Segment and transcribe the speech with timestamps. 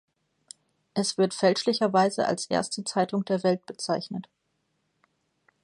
[0.95, 4.27] Es wird fälschlicherweise als erste Zeitung der Welt bezeichnet.